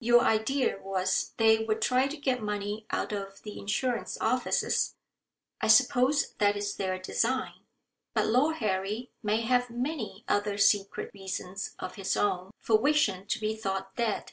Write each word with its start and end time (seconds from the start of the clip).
Your 0.00 0.22
idea 0.22 0.78
was 0.80 1.34
they 1.36 1.58
would 1.62 1.82
try 1.82 2.06
to 2.08 2.16
get 2.16 2.40
money 2.42 2.86
out 2.90 3.12
of 3.12 3.42
the 3.42 3.58
Insurance 3.58 4.16
Offices. 4.18 4.94
I 5.60 5.68
suppose 5.68 6.32
that 6.38 6.56
is 6.56 6.76
their 6.76 6.98
design. 6.98 7.66
But 8.14 8.28
Lord 8.28 8.56
Harry 8.64 9.10
may 9.22 9.42
have 9.42 9.68
many 9.68 10.24
other 10.26 10.56
secret 10.56 11.10
reasons 11.12 11.74
of 11.78 11.96
his 11.96 12.16
own 12.16 12.52
for 12.58 12.78
wishing 12.78 13.26
to 13.26 13.38
be 13.38 13.54
thought 13.56 13.94
dead. 13.94 14.32